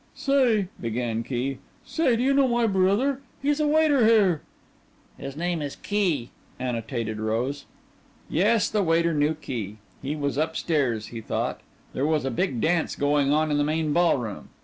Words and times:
"Say," 0.15 0.67
began 0.81 1.21
Key, 1.21 1.59
"say, 1.85 2.15
do 2.15 2.23
you 2.23 2.33
know 2.33 2.47
my 2.47 2.65
brother? 2.65 3.21
He's 3.39 3.59
a 3.59 3.67
waiter 3.67 4.03
here." 4.03 4.41
"His 5.15 5.37
name 5.37 5.61
is 5.61 5.75
Key," 5.75 6.31
annotated 6.59 7.19
Rose. 7.19 7.65
Yes, 8.27 8.67
the 8.67 8.81
waiter 8.81 9.13
knew 9.13 9.35
Key. 9.35 9.77
He 10.01 10.15
was 10.15 10.39
up 10.39 10.57
stairs, 10.57 11.09
he 11.13 11.21
thought. 11.21 11.61
There 11.93 12.07
was 12.07 12.25
a 12.25 12.31
big 12.31 12.59
dance 12.59 12.95
going 12.95 13.31
on 13.31 13.51
in 13.51 13.59
the 13.59 13.63
main 13.63 13.93
ballroom. 13.93 14.49